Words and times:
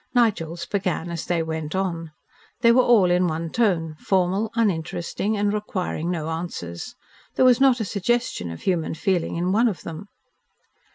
Nigel's 0.15 0.65
began 0.65 1.11
as 1.11 1.27
they 1.27 1.43
went 1.43 1.75
on. 1.75 2.11
They 2.61 2.71
were 2.71 2.81
all 2.81 3.11
in 3.11 3.27
one 3.27 3.51
tone, 3.51 3.95
formal, 3.99 4.49
uninteresting, 4.55 5.37
and 5.37 5.53
requiring 5.53 6.09
no 6.09 6.29
answers. 6.31 6.95
There 7.35 7.45
was 7.45 7.61
not 7.61 7.79
a 7.79 7.85
suggestion 7.85 8.49
of 8.49 8.63
human 8.63 8.95
feeling 8.95 9.35
in 9.35 9.51
one 9.51 9.67
of 9.67 9.83
them. 9.83 10.07